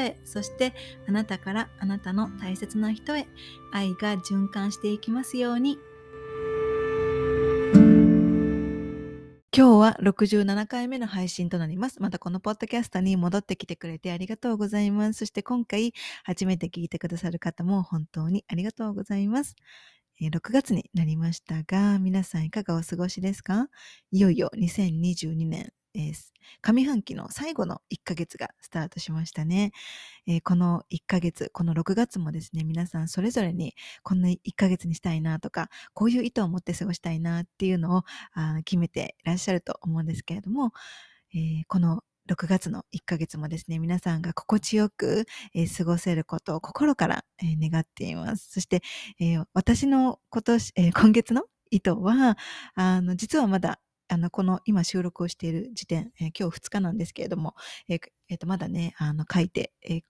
[0.25, 0.73] そして
[1.07, 3.27] あなたからあなたの大切な人へ
[3.71, 5.77] 愛が循環していきますように
[9.53, 12.01] 今日は67回目の配信となります。
[12.01, 15.19] またこのポッドキャストに戻ってきてくれてありがとうございます。
[15.19, 19.55] そして今回初めて聞いてくださる方も本当にありがとうございます。
[20.21, 23.67] 6月になりましたが、皆さんいかがお過ごしですか？
[24.11, 26.13] いよいよ2022年え
[26.61, 29.71] 上半期の最後の1ヶ月がスタートしましたね、
[30.27, 38.03] えー、この1ヶ月、この6月もですね、皆さんそれぞれにこんな1ヶ月にしたいなとか、こういう意図を持って過ごしたいなっていうのを
[38.33, 40.71] あ決めていらっしゃると思うんですけれども、
[41.33, 48.51] えー、この6月の1ヶ月もですね、皆さんが心地よく、えー、過ごせることを心から、えー、願っています。
[48.51, 48.81] そして、
[49.19, 52.37] えー、私の今年、え今月の意図は、
[52.75, 53.79] あの、実はまだ
[54.11, 57.55] あの、この今収録をしている時点、えー、今日2日なんですけれども、
[57.87, 60.01] えーえー、とまだね、あの、書いて、えー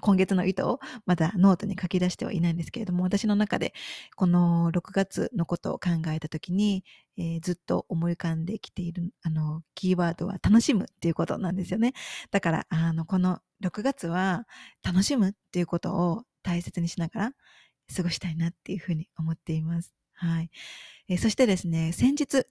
[0.00, 3.72] 今月の意図をまだノートに書き出してはいないんですけれども、私の中で
[4.16, 6.84] この6月のことを考えたときに、
[7.16, 11.92] えー、ずっと思い浮かんできているあのキーワードは楽しむっていうことなんですよね。
[12.32, 14.44] だから、あの、この6月は
[14.82, 17.32] 楽しむっていうことを大切にしながら
[17.96, 19.94] 過ごしたいなっていうふうに思っています。
[20.14, 20.50] はい。
[21.08, 22.44] えー、そしてですね、先日、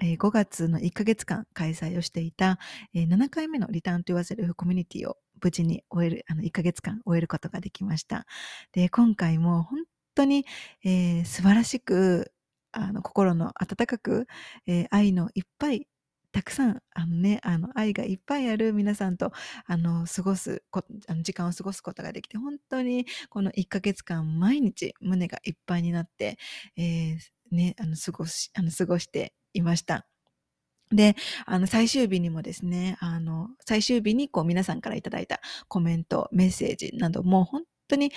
[0.00, 2.58] 5月の1ヶ月間開催をしていた
[2.94, 8.26] 7回目のリターンと言わせるコミュニティを無事に終える、あの1ヶ月間終えることができました。
[8.72, 10.46] で、今回も本当に、
[10.84, 12.32] えー、素晴らしく、
[12.72, 14.26] あの心の温かく、
[14.66, 15.86] えー、愛のいっぱい
[16.32, 19.32] たくさん、あのね、あの、愛がいっぱいある皆さんと、
[19.66, 26.38] あの、過ごすこ、あの時間を過ごすことができて、本当にこの1ヶ月間、毎日胸がいっぱいになって、
[26.76, 27.18] えー、
[27.50, 30.06] ね、あの、過ごし、あの、過ごしていました。
[30.90, 38.12] で、あの、最終日にもですね、あの、最終日にこう皆さんからいただいたコメント、メッセージなども本当に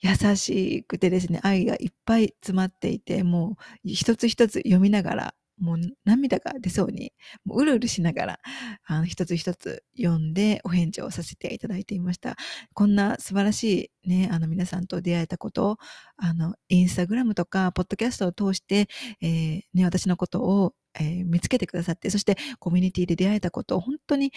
[0.00, 7.12] 優しくてですね、愛がいっぱい詰まっていて、もう一つ一つ読みながら、もう涙が出そうに、
[7.44, 8.40] もううるうるしながら、
[8.84, 12.36] あの、一つ一つ読んでお返事をさせていただいていました。
[12.74, 15.76] こんな素晴らしいね、あの皆さんと出会えたことを、
[16.16, 18.88] あの、インスタグラムとか、ポッドキャストを通して、
[19.20, 24.32] えー、ね、私のことを、えー、見つけてくださって、そしてコミュニティで出会えたことを本当に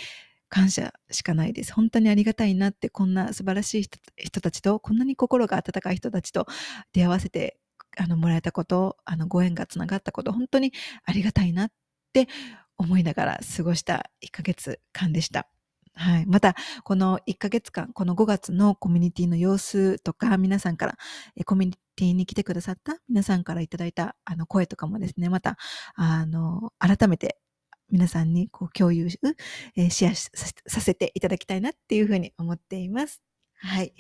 [0.50, 1.74] 感謝しかないです。
[1.74, 6.48] 本当にありがたいなって、こんな素晴らしい人たちと、こんなに心が温かい人たちと
[6.94, 7.58] 出会わせて
[7.98, 10.74] あの、もらえたこと、あの、ご縁がつながったこと、本当に
[11.06, 11.72] ありがたいなっ
[12.14, 12.28] て
[12.78, 15.48] 思いながら過ごした1ヶ月間でした。
[15.94, 16.26] はい。
[16.26, 20.98] また、この1ヶ月間、この5月のコミュニティの様子とか、皆さんから、
[21.36, 25.58] えコミュニティに来てくださった皆さんからいただいたあの声とかもですね、また、
[25.96, 27.38] あの、改めて
[27.92, 29.08] 皆さんにこう共有、
[29.76, 33.22] えー、シェアさせていただきたいなっていうふうに思っています。
[33.56, 33.94] はい。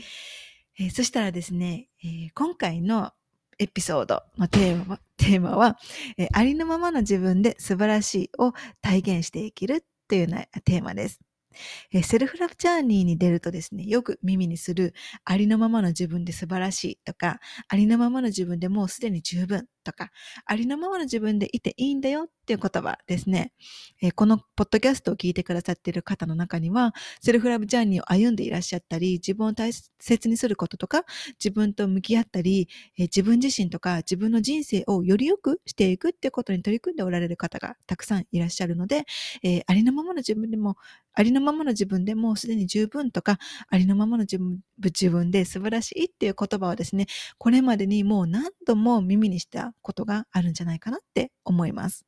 [0.79, 3.11] えー、そしたらですね、えー、今回の
[3.59, 5.77] エピソードのテーマは、テーマは、
[6.17, 10.27] えありのままの自分で素晴らしいを体現していけるという
[10.63, 11.19] テーマです。
[11.91, 14.93] えセルフラブジャーニーに出るとですね、よく耳にする
[15.25, 20.11] ありのままの自分で素晴らしいとか、ありのままの自分でもうすでに十分とか、
[20.45, 23.53] ありのままの自分でいていいんだよっていう言葉ですね。
[24.01, 31.03] えこのポッドキャストを聞いてくださっている方の中には、セルフラブジャーニーを歩んでいらっしゃったり、自分を大切にすることとか、
[31.43, 39.05] 自分と向き合ったり、え自分自身とか自分の人生をより良くしていくっていうことに取り組んでおられる方がたくさんいらっしゃるので、
[39.43, 40.77] えー、ありのままの自分でも
[41.13, 52.05] ありのままの自分でもうすでに十分とか、ありのままの自分自分で素晴らしいっていう言葉をですね、これまでにもう何度も耳にしたことがあるんじゃないかなって思います。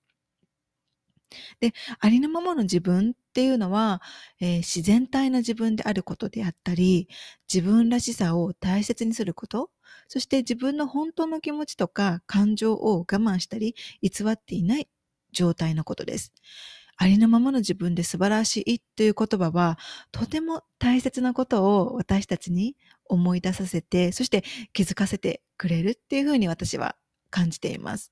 [1.59, 4.01] で、ありのままの自分っていうのは、
[4.39, 7.07] えー、自然体な自分であることであったり、
[7.51, 9.69] 自分らしさを大切にすること、
[10.07, 14.89] そして自分の本当の気持ちとか感情を我慢したり、偽っていない
[15.31, 16.33] 状態のことです。
[16.98, 19.78] ありのままの自分で素晴らしいという言葉は、
[20.12, 24.44] とても大切なことを私たちに思い出させて、そして
[24.74, 26.96] 気づかせてくれるっていうふうに私は
[27.30, 28.12] 感じています。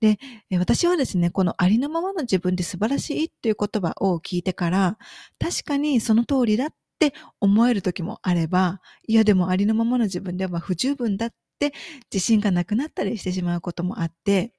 [0.00, 0.18] で、
[0.58, 4.98] 私はですね、このありのままの自分で素晴らしいっていう言葉を聞いてから、
[5.38, 11.72] 確かにその通りだって思える時もあれば、いやでもありのままの自分では不十分だって
[12.12, 14.52] 自信がなくなったりしてしまうこともあって、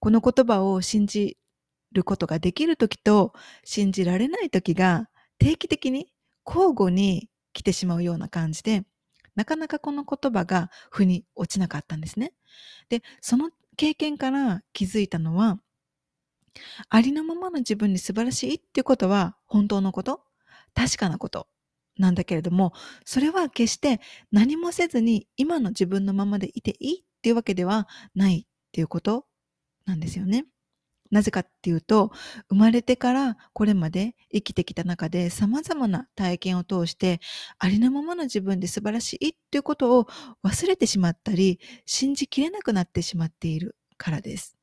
[0.00, 1.36] この言葉を信じ
[1.92, 3.32] ることができる時と
[3.64, 5.08] 信じられない時が
[5.38, 6.08] 定期的に
[6.46, 8.84] 交互に来てしまうような感じで、
[9.34, 12.32] なかなかこの言葉が腑に落ちなかったんですね。
[12.88, 15.58] で、その経験から気づいたのは、
[16.90, 20.22] ありのままの自分に素晴らしいっていうことは本当のこと、
[20.74, 21.48] 確かなこと？
[21.98, 22.72] なんだけれども、
[23.04, 24.00] それは決して
[24.30, 29.26] 何もせずに今の自分のままでいていいっていうわけではないっていうこと
[29.84, 30.46] なんですよね。
[31.12, 32.10] なぜかっていうと、
[32.48, 37.20] 生まれてからこれまで生きてきた中で様々な体験を通して、
[37.58, 40.06] ありのままの自分で素晴らしいっていうことを
[40.44, 44.56] 忘れてしまったり、信じきれなくなってしまっているからです。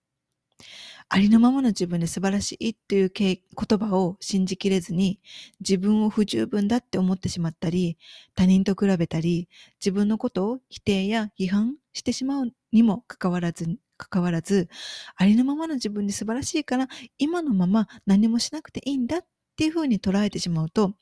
[1.12, 3.40] ありのままの自分で素晴らしいっていう言
[3.80, 5.19] 葉を信じきれずに
[5.60, 7.98] 自分を不十分だって思ってしまったり
[8.36, 9.50] 他人と比べたり
[9.80, 14.69] 自分のことを否定や批判してしまうにもかかわらず関わらず、
[15.16, 16.88] ありのままの自分で素晴らしいから、
[17.19, 19.22] 今のまま何もしなくていいんだっ
[19.57, 20.96] ていうふうに捉えてしまうと、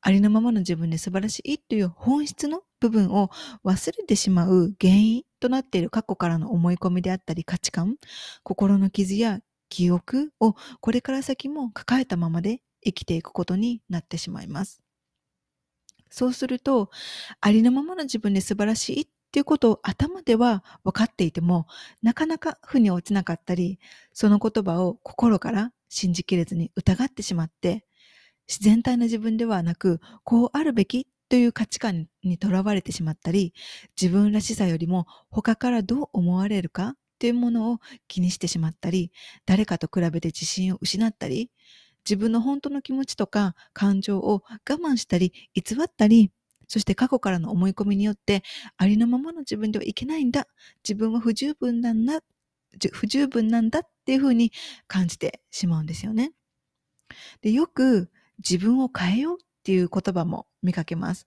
[0.00, 3.30] ありのままの自分で素晴らしいという本質の部分を
[3.64, 7.96] 忘れてしまう原因となっている過去からの思い込みであったり価値観、
[8.42, 14.82] 心の傷や記憶をこれから先も抱えたままで生きていくことになってしまいます。
[16.10, 16.90] そうすると、
[17.40, 21.66] ありのままの自分で素晴らしいっていうことを頭では分かっていても、
[22.02, 23.78] なかなか腑に落ちなかったり、
[24.12, 27.86] その言葉を心から信じきれずに疑ってしまって、
[28.46, 33.54] 自然体の自分ではなく、こうあるべきという価値観にとらわれてしまったり、
[33.98, 37.78] 自分らしさよりも他からどう思われるかというものを
[38.08, 39.12] 気にしてしまったり、
[39.46, 41.50] 誰かと比べて自信を失ったり、
[42.04, 46.32] 自分の本当の気持ちとか感情を我慢したり、偽ったり、
[46.72, 48.42] そして過去からの思い込みによって、
[48.78, 50.46] ありのままの自分ではいけないんだ。
[50.82, 52.22] 自分は不十分なんだ。
[52.92, 54.52] 不十分なんだっていうふうに
[54.86, 56.32] 感じてしまうんですよね。
[57.42, 61.26] で、よく自分を変えようっていう言葉も見かけます。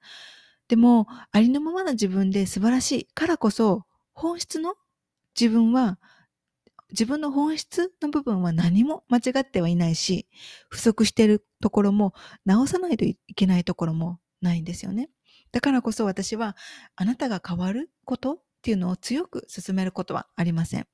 [0.67, 4.73] でも、ありのままの自分で素晴らしいからこそ、本質の
[5.39, 5.99] 自分は、
[6.89, 10.27] 自分の本質の部分は何も間違ってはいないし、
[10.69, 12.15] 不足しているところも
[12.45, 15.11] 直さないといけないところもないんですよね。
[15.55, 16.57] だからこそ私は
[16.97, 20.87] あなたが変わることっていうのを強く進めることはありません。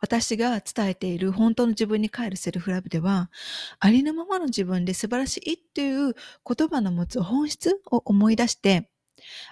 [0.00, 3.32] 私が伝えている本当の自分に帰るセルフラブでは、
[3.80, 6.14] ありのままの自分で素晴らしいっていう
[6.46, 8.88] 言葉の持つ本質を思い出して、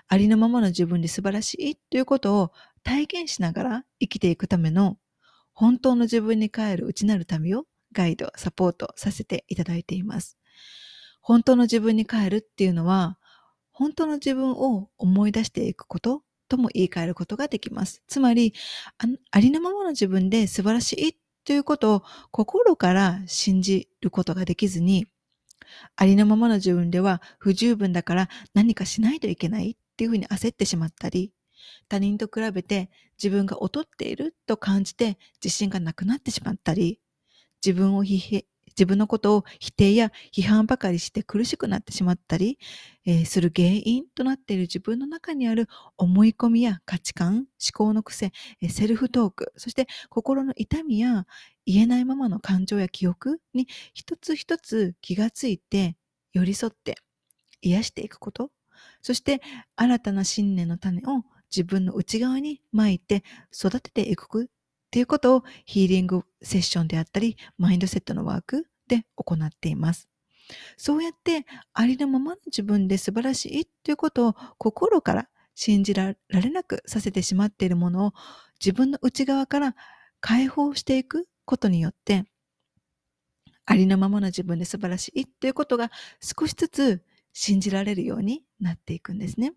[0.06, 2.52] ありのままの自分で素晴らしいということを
[2.84, 4.99] 体験しながら生きていくための
[5.52, 10.38] 本当の自分に帰る内なる旅をガイド、サポートさせていただいています。
[11.26, 13.19] 本当の自分に変えるっていうのは、
[13.73, 18.00] 本当の自分を思い出していくこととも言い換えることができます。
[18.06, 18.55] つまり、
[19.32, 25.08] ありのままの自分で素晴らしいということを心から信じることができずに、
[25.96, 31.32] ありのままの自分では不十分だから何かしないといけないっていうふうに焦ってしまったり、
[31.89, 32.89] 他人と比べて
[33.20, 37.01] 自分が劣っていると感じて自信がなくなってしまったり、
[37.65, 38.05] 自分を
[38.77, 42.59] 自分のことを否定や批判ばかりして苦しくなってしまったり、
[43.06, 51.27] えー、する原因となっている自分の中にある思い込みや価値観、思考の癖、え、セルフトーク、そして心の痛みや
[51.65, 55.97] 言えないままの感情や記憶に一つ一つ気がついて
[56.33, 56.97] 寄り添って
[57.63, 58.51] 癒していくこと、
[59.01, 59.41] そして
[59.77, 64.51] 新たな信念の種を自分の内側に巻いて育てていく
[64.86, 70.08] っていうことをヒーリングセッションであったり、マインドセットのワークで行っています。
[70.76, 78.12] そうやってありのままの自分で素晴らしいということを心から信じられなくさせてしまっているものを
[78.60, 79.74] 自分の内側から
[80.20, 82.26] 解放していくことによって
[83.64, 85.90] ありのままの自分で素晴らしいということが
[86.20, 89.52] 少しずつ信じられるようになっていくんですね。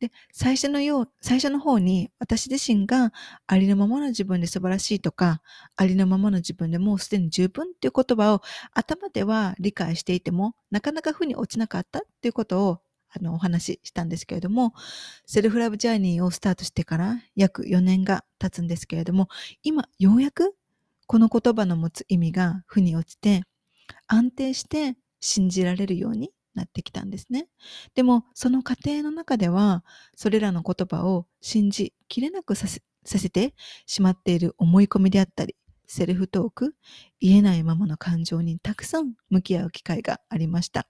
[0.00, 3.12] で、最初のよう、最初の方に私自身が
[3.46, 5.40] ありのままの自分で素晴らしいとか、
[5.76, 8.42] ありのままの自分でもうすでに十分っていう言葉を
[8.72, 12.80] 頭では理解していても、なかなか負に落ちなかったっていうことを
[13.16, 14.74] あのお話ししたんですけれども、
[15.26, 19.28] セルフラブジャーニーをスタートしてから約4年が経つんですけれども、
[19.62, 20.54] 今ようやく
[21.06, 23.42] この言葉の持つ意味が負に落ちて、
[24.08, 27.48] 安定して信じられるようになってきたんですね。
[27.94, 29.84] でも、その過程の中では、
[30.16, 33.54] それらの言葉を信じきれなくさせさせて
[33.86, 35.56] しまっている思い込みであったり、
[35.86, 36.74] セルフトーク、
[37.20, 40.88] 言えないままの感情にたくさん向き合う機会がありました。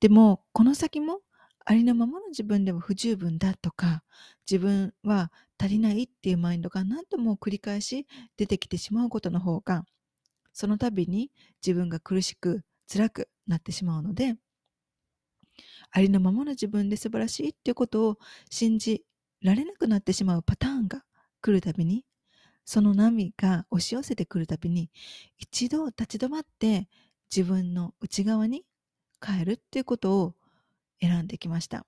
[0.00, 1.20] でも、この先も
[1.64, 4.02] ありのままの自分でも不十分だとか、
[4.50, 9.84] 自分は足りないっていうマインドが何度も繰り返し出てきてしまうことの方が、
[10.52, 11.30] その度に
[11.64, 14.34] 自分が苦しく辛くなってしまうので、
[15.90, 18.18] ありのままの自分で素晴らしいっていうことを
[18.50, 19.04] 信じ
[19.42, 21.04] られなくなってしまうパターンが
[21.40, 22.04] 来るたびに、
[22.64, 24.90] その波が押し寄せてくるたびに、
[25.38, 26.88] 一度立ち止まって
[27.34, 28.64] 自分の内側に
[29.20, 30.34] 帰るっていうことを
[31.00, 31.86] 選んできました。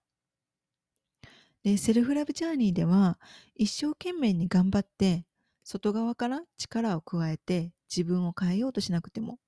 [1.63, 3.19] で、セルフラブジャーニーでは
[3.55, 5.25] 一生懸命に頑張って
[5.65, 9.39] 外側から力を加えて自分を変えようとしなくても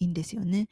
[0.00, 0.68] いいんですよね。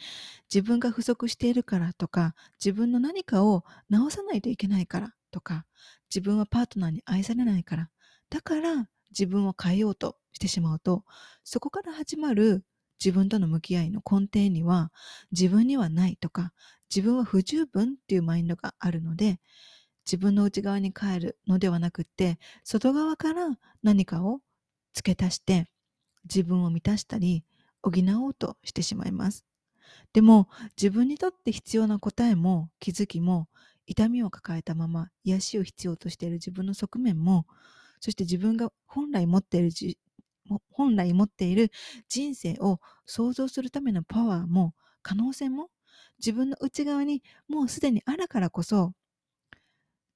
[0.53, 5.67] 自分が不足しているからとか、自分の何かを直さないといけないからとか、
[6.11, 7.91] 自分はパートナーに愛されないから、
[8.31, 11.05] だから自分を変えようとしてしまうと、
[11.45, 12.65] そこから始まる
[13.05, 14.93] 自分との向き合いの根底には、
[15.31, 16.53] 自分にはないとか、
[16.95, 19.41] 自分は不十分っていうマインドがあるので、
[20.07, 24.41] 自分の内側に帰るのではなくって、外側から何かを
[24.95, 25.69] 付け足して、
[26.25, 27.45] 自分を満たしたり、
[27.91, 29.45] 補おうとしてしまいます。
[30.13, 33.49] でも、自分にとって必要な答えも気づきも、
[33.87, 37.47] 痛みを抱えたまま癒しを必要としている自分の側面も、
[38.01, 39.71] そして自分が本来持っている
[40.71, 41.71] 本来持っている
[42.09, 45.69] 人生を想像するためのパワーも可能性も
[46.19, 48.93] 自分の内側にもうすでにあるからこそ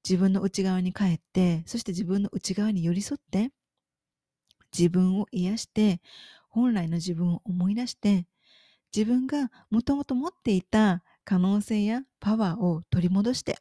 [0.09, 3.51] 自分の内側に帰ってそして自分の内側に寄り添って
[4.77, 6.01] 自分を癒して
[6.53, 8.29] 本来の自分を思い出して
[8.95, 13.59] 自分がもともと持っていた可能性やパワーを取り戻して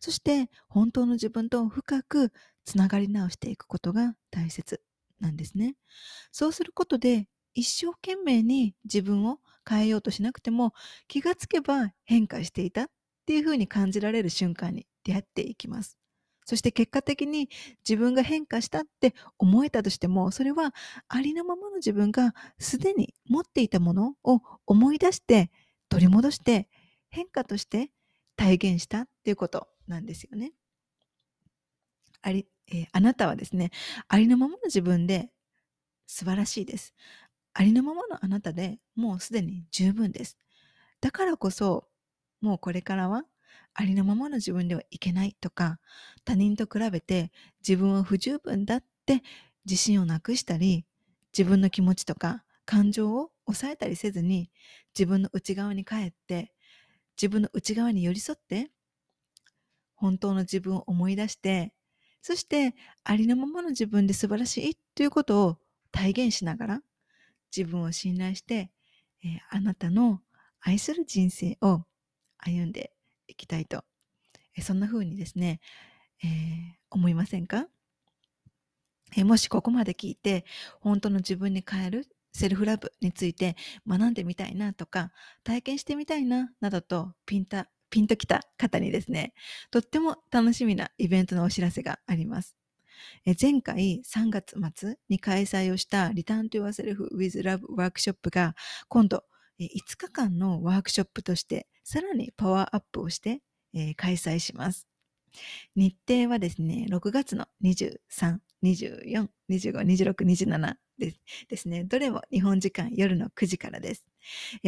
[0.00, 2.32] そして本当の自分と深く
[2.64, 4.82] つながり直していくことが大切
[5.20, 5.76] なんですね。
[6.32, 10.74] そうすることで一生懸命に自分を変えようとしなくても
[11.08, 12.90] 気がつけば変化していたっ
[13.26, 15.98] ていうふうに感じられる瞬間に出会っていきます。
[16.44, 17.48] そして結果的に
[17.88, 20.74] 自分が変化したって思えたとしてもそれは
[21.08, 25.50] ありのままの自分がすでに持っていたものを思い出して
[25.88, 26.68] 取り戻して
[27.08, 27.90] 変化として
[28.36, 30.52] 体現したっていうことなんですよね。
[32.22, 33.70] あり、えー、あなたはですね、
[34.08, 35.30] ありのままの自分で
[36.06, 36.94] 素晴らしいです。
[37.52, 40.38] ありのままのあなたでもうすでに十分です。
[41.00, 41.86] だからこそ、
[42.40, 43.24] もうこれからは
[43.74, 45.78] ありのままの自分ではいけないとか、
[46.24, 47.32] 他人と比べて
[47.66, 49.22] 自分は不十分だって
[49.64, 50.86] 自信をなくしたり、
[51.36, 54.50] 自分の気持ちとか感情を抑えたりせずに、
[54.96, 56.52] 自分の内側に帰って、
[57.16, 58.70] 自分の内側に寄り添って、
[59.96, 61.72] 本当の自分を思い出して、
[62.22, 65.58] そしてありのままの自分で素晴らしいということを
[65.90, 66.82] 体現しながら、
[67.54, 68.70] 自分を信頼して、
[69.22, 70.20] えー、あなたの
[70.60, 71.84] 愛する人生を
[72.38, 72.93] 歩んで
[73.28, 73.84] いきたいと、
[74.62, 75.60] そんな風にですね、
[76.22, 76.28] えー、
[76.90, 77.66] 思いませんか、
[79.16, 80.44] えもしここまで聞いて、
[80.80, 85.12] 本当の自分に変えるセルフラブについて学んでみたいなとか、
[85.44, 89.34] 体験してみたいな、などとピンタ、ピンときた方にですね、
[89.70, 92.56] とっても楽しみなイベントのお知らせがあります。
[93.40, 98.54] 前回3月末に開催をした Return to Yourself with Love ワークショップが
[98.88, 99.24] 今度
[99.60, 103.40] 5日間のワークショップとしてさらにパワーアップをして、
[103.96, 104.86] 開催します。
[105.74, 111.84] 日程はですね、6月の23、24、25、26、27ですですね。
[111.84, 114.06] どれも日本時間夜の9時からです。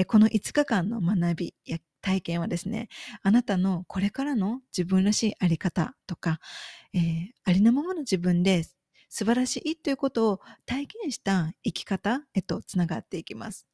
[0.06, 2.88] この5日間の学びや体験はですね、
[3.22, 6.40] あなたのこれからの自分らしいあり方とか、
[6.92, 8.64] えー、ありのままの自分で
[9.08, 13.66] 素晴らしいということを体現した生き方へとつながっていきます。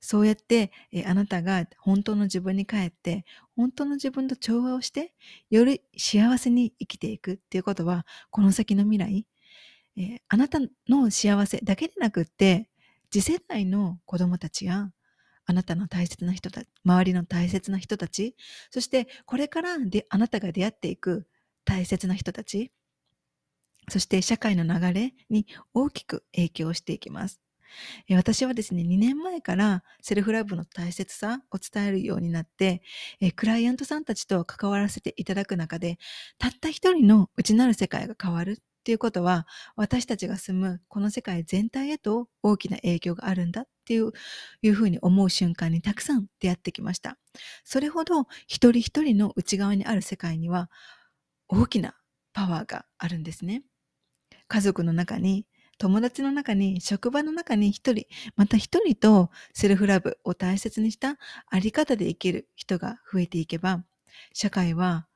[0.00, 3.24] そうやって、えあなたが本当の自分に帰って、
[3.56, 5.14] 本当の自分と調和をして、
[5.50, 9.26] より幸せに生きていくっていうことは、この先の未来、
[9.96, 12.70] え、あなたの幸せだけでなくって、
[13.10, 14.90] 次世代の子供たちや、
[15.46, 18.36] あなたの大切な人たち、周りの大切な人たち、
[18.70, 21.26] そしてこれからであなたが出会っていく
[21.64, 22.72] 大切な人たち、
[23.90, 27.40] そして社会の流れに大きく影響していきます。
[28.16, 32.82] 私はですね、2年前からセルフラブの大切さを伝えるようになって、
[33.36, 35.98] クライアントさんたちと関わらせていただく中で、
[36.38, 39.46] たった一人の内なる世界が変わるっていうことは、
[39.76, 44.12] 私たちが住むこの世界全体へと大きな影響があるんだっていう
[44.62, 47.18] いうふうに思う瞬間にたくさん出会ってきました。
[47.64, 50.70] それほど一人一人の内側にある世界には
[51.48, 51.96] 大きな
[52.32, 53.62] パワーがあるんですね。
[54.48, 55.46] 家族の中に、
[55.80, 58.04] 友達の中に、職場の中に一人、
[58.36, 61.16] また一人とセルフラブを大切にした
[61.48, 63.82] あり方で生きる人が増えていけば、
[64.34, 65.06] 社会は、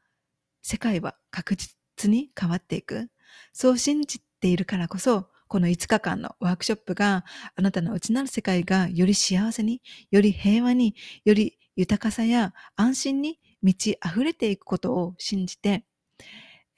[0.63, 3.11] 世界は確実に変わっていく。
[3.53, 10.95] そう信じているからこそ、この5日間のワークショップがあなたの内なる世界がより幸せに、より平和に、
[11.27, 15.85] より豊かさや安心に満ち溢れていくことを信じて、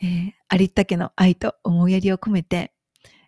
[0.03, 2.73] えー、ありったけの愛と思いやりを込めて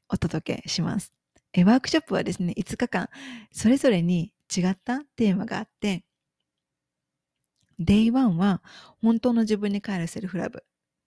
[0.08, 1.12] お届けします。
[1.52, 3.08] えワークショップはですね、5日間、
[3.52, 6.04] それぞれに違ったテーマがあって、
[7.80, 8.62] Day1 は
[9.00, 10.64] 本当の自分に帰るセルフラブ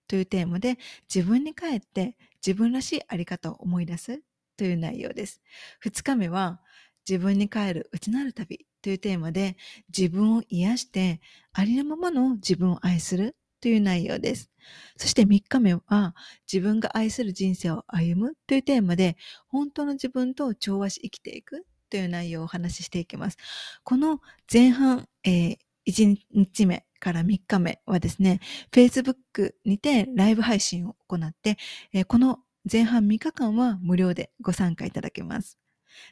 [0.08, 0.78] というテーマで
[1.14, 4.22] 自分に帰って自分らしいあり方を思い出す
[4.56, 5.40] という内容です。
[5.84, 6.60] 2日目は
[7.08, 9.56] 自分に帰る内なる旅というテーマで
[9.96, 11.20] 自分を癒して
[11.52, 14.50] ありのままの自分を愛するという内容です。
[14.96, 16.14] そして3日目は
[16.52, 19.16] 自分が愛する人生を歩むというテーマで
[19.46, 23.38] 本当の自分と調和し生きていくという内容をお話ししていきます。
[23.84, 24.20] この
[24.52, 28.40] 前半、えー、1日目から3日目はですね、
[28.72, 31.56] Facebook にてライブ配信を行って、
[31.92, 32.38] えー、この
[32.70, 35.58] 前半3日間は無料でご参加いただけます。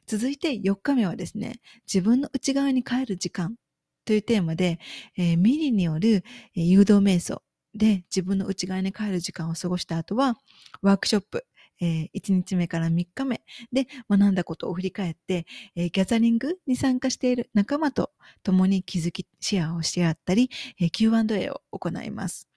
[0.06, 1.60] 続いて4日目はですね、
[1.92, 3.56] 自分の内側に帰る時間
[4.04, 4.78] というテーマで、
[5.16, 7.42] えー、ミリによる誘導瞑想
[7.74, 10.36] で自分の内側に帰る時間を過ごした後は、
[10.82, 11.46] ワークショップ、
[11.80, 13.42] えー、1日目から3日目
[13.72, 18.10] で学んだことを振り返って、えー、ギャザリングに参加している仲間と
[18.42, 22.48] 共に気づき、シェアをし合ったり、えー、Q&A を行います。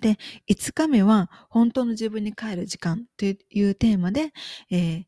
[0.00, 0.16] で、
[0.48, 4.32] 5日目は本当の自分に帰る時間というテーマで、
[4.70, 5.04] えー、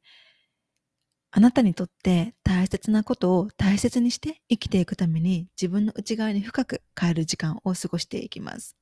[1.35, 8.77] あなたにとって大切なことを大切にして生きていくために自分の内側に深く変える時間を過ごしていきます。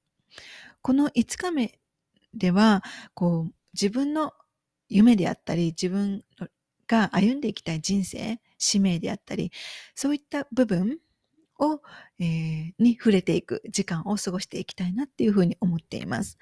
[0.83, 1.79] この5日目
[2.35, 2.83] では、
[3.15, 4.33] こう、自分の
[4.89, 6.25] 夢であったり、自分
[6.87, 9.53] が歩んでいきたい人生、使命であったり、
[9.95, 10.99] そういった部分
[11.61, 11.81] を、
[12.19, 16.39] えー、に触れていく時間を過ごしていきたいなっていうふうに思っています。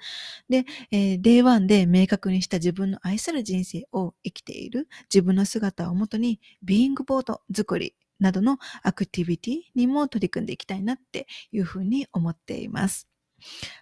[0.49, 13.07] で、えー、Day1 で明確にした自分の愛する人生を生きている自分の姿をもとに、ビーイングボード作りなどのアクティビティにも取り組んでいきたいなっていうふうに思っています。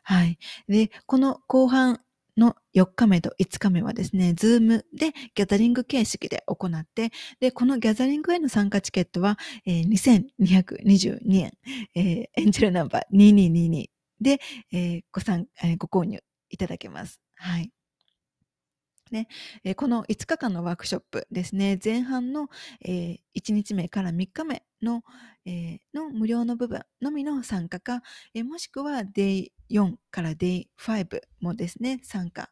[0.03, 0.37] はい。
[0.67, 2.01] で、この後半
[2.37, 9.89] の4日目と5日目はですね、ズームでギャザリング形式で行って、で、このギャザリングへの参加チケットは、えー、
[10.39, 11.51] 2222円、
[11.95, 13.87] えー、エンジェルナンバー2222
[14.21, 14.39] で、
[14.71, 16.19] えー、ご参、えー、ご購入
[16.49, 17.19] いただけます。
[17.35, 17.71] はい。
[19.11, 19.27] ね、
[19.63, 22.49] えー、この5日間のワークショップですね、前半の、
[22.81, 25.03] えー、1日目から3日目の,、
[25.45, 28.01] えー、の無料の部分のみの参加か、
[28.33, 32.49] え、もしくは Day4 から Day5 もですね、参加、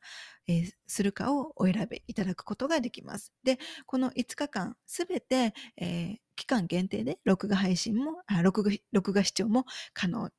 [0.48, 3.34] え、するかをお選びいただくことができます。
[3.44, 10.30] で、この5日間すべて、え、期間限定で録画配信も、あ録画録画視聴も可能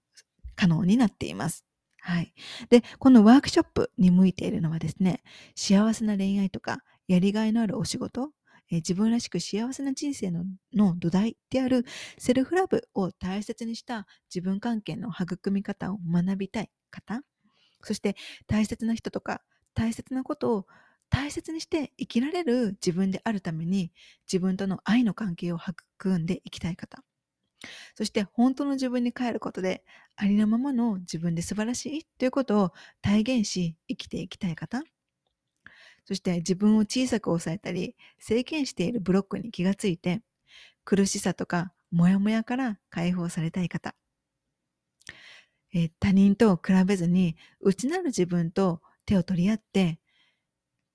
[0.57, 1.65] 可能になっています。
[2.07, 2.33] はい。
[2.71, 5.23] で、このワークショップに向いているのはですね、
[5.57, 8.31] 幸せな恋愛とか、やりがいのあるお仕事、
[8.71, 11.85] え自分らしく幸せな人生のの土台である
[12.19, 17.23] セルフラブを大切にした自分関係の育み方を学びたい方、
[17.83, 18.17] そして
[18.49, 19.43] 大切な人とか
[19.75, 20.67] 大切なことを
[21.11, 23.93] 大切にして生きられる自分であるために
[24.33, 27.05] 自分との愛の関係を育んでいきたい方、
[27.95, 29.85] そして本当の自分に帰ることで
[30.17, 34.83] ありのままの自分で素晴らしいということを体現し生きていきたい方。
[36.05, 40.23] そして自分を小さく抑えたり制限しているブロックに気がついて
[40.85, 43.95] 苦しさとかモヤモヤから解放されたい方。
[45.75, 49.99] え他人と比べずに内なる自分と手を取り合って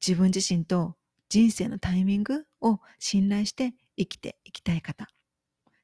[0.05, 0.95] 自分自身と
[1.29, 5.07] 人生のタイミングを信頼して生きていきたい方。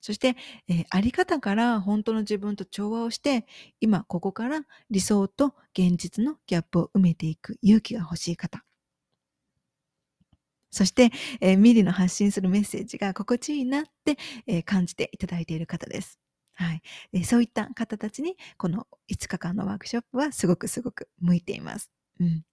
[0.02, 0.36] そして、
[0.68, 3.46] えー、あり方から本当の自分と調和をして、
[3.82, 8.64] 今ここから理想と現実のギャップを埋めていく勇気が欲しい方。
[10.70, 16.20] そして、えー、ミリの発信するメッセージが心地いいなって、えー、感じていただいている方です。
[16.54, 16.82] はい、
[17.14, 21.92] えー、そういった方たちに、この5日間のワークショップはすごくすごく向いています。
[22.20, 22.44] うん。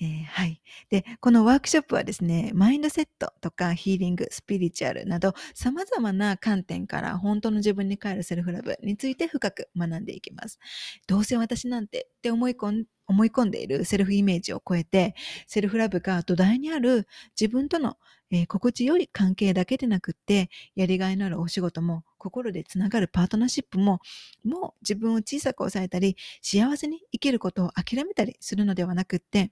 [0.00, 0.60] えー、はい。
[0.90, 10.60] で、このワークショップはですね、マインドセットとかヒーリング、スピリチュアルなど様々な観点から本当の自分に帰るセルフラブについて深く学んでいきます。
[11.08, 15.14] どうせ私なんてって思い込ん思い込んでいるセルフイメージを超えて、
[15.46, 17.08] セルフラブが土台にある
[17.40, 17.96] 自分との、
[18.30, 24.00] えー、心地よい関係だけでなくって、やりがいのあるお仕事も、心でつながるパートナーシップも、
[24.44, 29.50] もう自分を小さく抑えたり、幸せに生きることを諦めたりするのではなくって、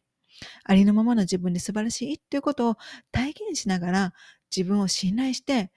[0.64, 2.76] ありのままの自分で素晴らしいっていうことを
[3.12, 4.12] 体現しながら
[4.54, 5.70] 自分を信頼して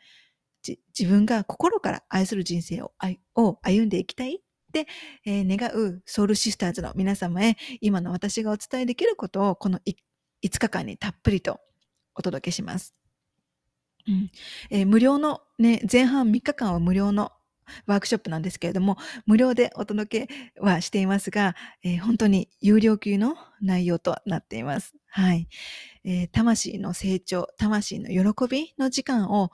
[0.98, 2.92] 自分が心から愛する人生を
[3.36, 4.40] を歩んでいきたいっ
[4.72, 4.88] て、
[5.26, 11.60] えー、願うソウルシスターズの皆様へ今の私がお伝えできることをこの5日間にたっぷりと
[12.16, 12.94] お届けします。
[14.08, 14.32] うん
[14.70, 17.32] えー、無料のね、前半3日間は無料の
[17.86, 24.96] ワークショップなんですけれども、無料でお届けはしていますが、えー、本当に有料級の内容となっています。
[25.08, 25.48] はい。
[26.04, 29.52] えー、魂の成長、魂の喜びの時間を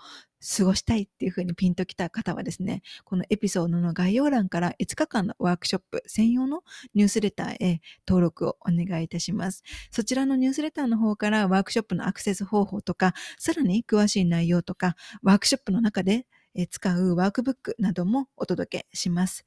[0.57, 6.61] 過ごしたいっていうふうにピンときた方はですね、このエピソードの概要欄から5日間のワークショップ専用の
[6.93, 9.63] ニュースレターへ登録をお願いいたします。
[9.89, 16.27] そちらのニュースレターの方からワークショップのアクセス方法とか、さらに詳しい内容とか、ワークショップの中で
[16.69, 19.45] 使うワークブックなどもお届けします。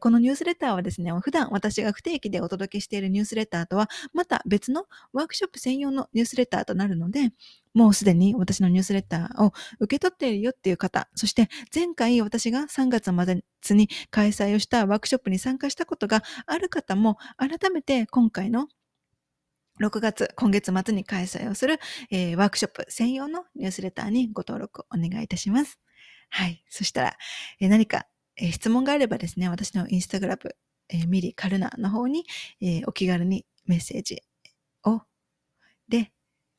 [0.00, 7.30] このニュースレターはですね、普段私が不定期でお届けしているニュースレターとは、また別のワークショップ専用のニュースレターとなるので、
[7.74, 13.10] もうすでに私のニュースレターを受け取っているよっていう方、そして前回私が3月
[13.62, 18.68] 末に開催をしたワークショップに参加したことがある方も、改めて今回の
[19.80, 21.78] 6月、今月末に開催をする、
[22.10, 25.78] えー、ワークショップ専用のニュースレターにご登録お願いいたします。
[26.28, 26.64] はい。
[26.68, 27.16] そしたら、
[27.60, 30.56] え、何か、え、質問があればですね、私のインスタグラム、
[30.88, 32.24] え、ミリカルナの方に、
[32.60, 34.22] えお気軽にメッセージ
[34.84, 35.02] を、
[35.88, 36.12] で、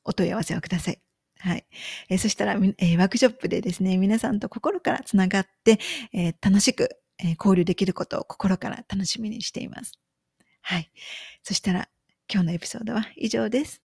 [0.04, 1.02] お問い合わせをください。
[1.40, 1.66] はい。
[2.10, 5.80] えー、そしたら、えー、ワークショップでですね、皆さんと心からつながって、
[6.14, 9.94] えー、楽しく、え交流できることを心から楽しみにしています。
[10.62, 10.92] はい。
[11.44, 11.90] そしたら、
[12.32, 13.87] 今日のエピソードは以上です。